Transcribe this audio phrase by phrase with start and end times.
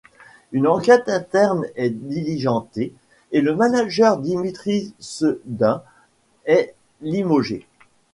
[0.51, 2.91] Une enquête interne est diligentée
[3.31, 5.83] et le manager Dimitri Sedun
[6.45, 7.67] est limogé.